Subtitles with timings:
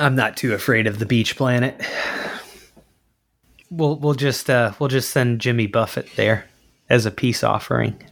[0.00, 1.80] I'm not too afraid of the beach planet.
[3.70, 6.46] We'll we'll just uh, we'll just send Jimmy Buffett there
[6.88, 8.02] as a peace offering.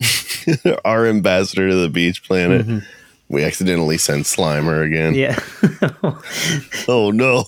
[0.84, 2.66] Our ambassador to the beach planet.
[2.66, 2.86] Mm-hmm.
[3.28, 5.14] We accidentally sent Slimer again.
[5.14, 5.38] Yeah.
[6.88, 7.44] oh no.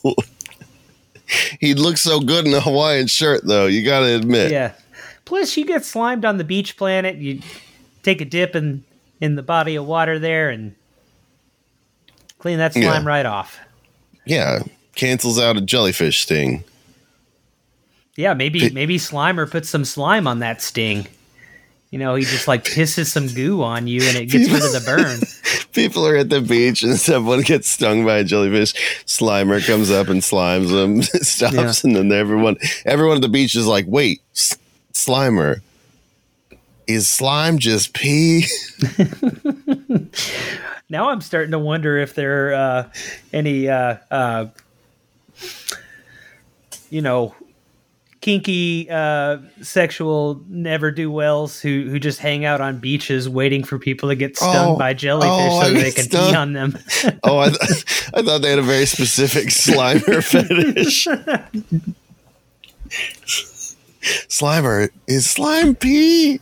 [1.61, 3.67] He looks so good in a Hawaiian shirt, though.
[3.67, 4.51] You got to admit.
[4.51, 4.75] Yeah.
[5.25, 7.17] Plus, you get slimed on the beach planet.
[7.17, 7.41] You
[8.03, 8.85] take a dip in
[9.21, 10.75] in the body of water there and
[12.43, 13.09] clean that slime yeah.
[13.09, 13.59] right off.
[14.27, 14.65] Yeah,
[14.97, 16.65] cancels out a jellyfish sting.
[18.17, 21.07] Yeah, maybe maybe Slimer puts some slime on that sting.
[21.91, 24.73] You know, he just like pisses some goo on you and it gets rid of
[24.73, 25.21] the burn.
[25.73, 28.73] People are at the beach and someone gets stung by a jellyfish.
[29.05, 31.89] Slimer comes up and slimes them, stops, yeah.
[31.89, 34.59] and then everyone everyone at the beach is like, "Wait, S-
[34.93, 35.61] Slimer,
[36.87, 38.47] is slime just pee?"
[40.93, 42.89] now I'm starting to wonder if there are uh,
[43.33, 44.47] any, uh, uh,
[46.91, 47.35] you know,
[48.21, 53.79] kinky uh, sexual never do wells who who just hang out on beaches waiting for
[53.79, 56.31] people to get stung oh, by jellyfish oh, so they can stung.
[56.31, 56.79] pee on them.
[57.25, 61.09] oh, I, th- I thought they had a very specific Slimer fetish.
[64.29, 66.41] Slimer is slime pee.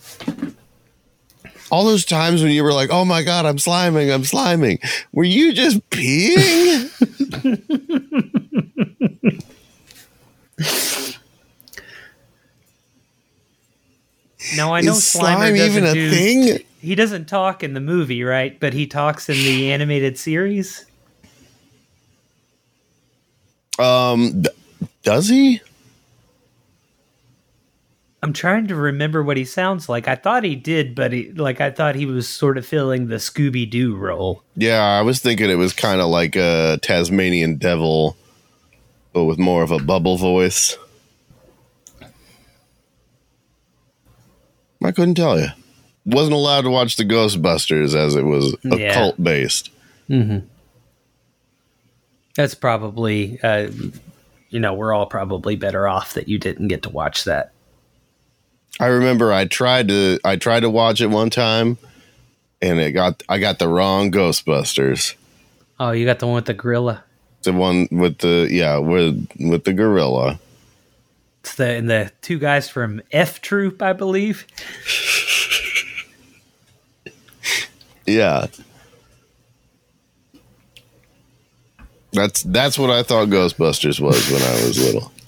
[1.71, 4.79] All those times when you were like, "Oh my god, I'm sliming, I'm sliming,"
[5.13, 6.91] were you just peeing?
[14.57, 16.65] Now I know Is slime even a do, thing.
[16.81, 18.59] He doesn't talk in the movie, right?
[18.59, 20.87] But he talks in the animated series.
[23.79, 24.45] Um,
[25.03, 25.61] does he?
[28.23, 30.07] I'm trying to remember what he sounds like.
[30.07, 33.17] I thought he did, but he, like I thought he was sort of filling the
[33.17, 34.45] Scooby Doo role.
[34.57, 38.17] Yeah, I was thinking it was kind of like a Tasmanian devil,
[39.15, 40.77] but with more of a bubble voice.
[44.83, 45.49] I couldn't tell you.
[46.05, 48.93] Wasn't allowed to watch the Ghostbusters as it was yeah.
[48.93, 49.71] occult based.
[50.09, 50.47] Mm-hmm.
[52.35, 53.71] That's probably, uh,
[54.49, 57.53] you know, we're all probably better off that you didn't get to watch that.
[58.79, 61.79] I remember I tried to I tried to watch it one time,
[62.63, 65.15] and it got I got the wrong Ghostbusters.
[65.79, 67.05] Oh, you got the one with the gorilla.
[67.43, 70.39] The one with the yeah with with the gorilla.
[71.41, 74.47] It's the and the two guys from F Troop, I believe.
[78.07, 78.47] yeah.
[82.13, 85.13] That's that's what I thought Ghostbusters was when I was little.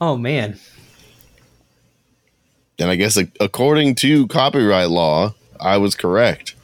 [0.00, 0.58] Oh man.
[2.82, 6.56] And I guess according to copyright law, I was correct.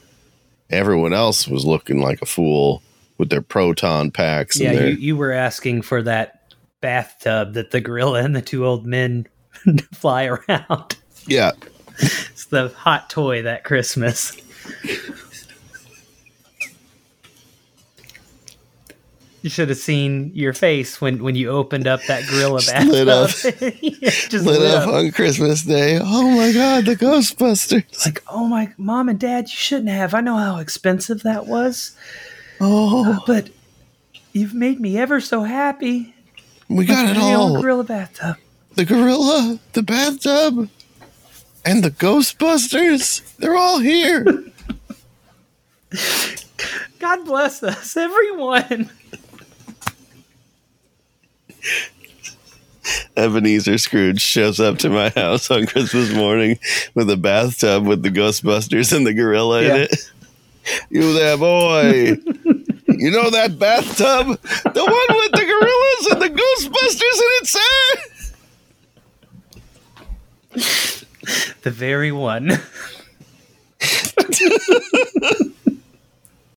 [0.69, 2.83] Everyone else was looking like a fool
[3.19, 4.59] with their proton packs.
[4.59, 8.85] Yeah, you, you were asking for that bathtub that the gorilla and the two old
[8.85, 9.27] men
[9.95, 10.97] fly around.
[11.27, 11.53] Yeah.
[12.01, 14.37] It's the hot toy that Christmas.
[19.49, 22.93] You should have seen your face when, when you opened up that gorilla bathtub.
[22.93, 25.99] Lit up, just lit, lit up, up on Christmas Day.
[25.99, 28.05] Oh my God, the Ghostbusters!
[28.05, 30.13] Like, oh my, mom and dad, you shouldn't have.
[30.13, 31.97] I know how expensive that was.
[32.61, 33.49] Oh, uh, but
[34.35, 36.15] you've made me ever so happy.
[36.69, 37.55] We got it all.
[37.55, 38.37] The gorilla bathtub.
[38.75, 40.69] The gorilla, the bathtub,
[41.65, 43.35] and the Ghostbusters.
[43.37, 44.27] They're all here.
[46.99, 48.91] God bless us, everyone.
[53.19, 56.59] Ebenezer Scrooge shows up to my house on Christmas morning
[56.95, 59.75] with a bathtub with the Ghostbusters and the gorilla yeah.
[59.75, 60.13] in it.
[60.91, 61.83] You there, boy.
[62.87, 64.41] you know that bathtub?
[64.41, 67.97] The one with the gorillas and the Ghostbusters in it, sir?
[71.63, 72.51] the very one.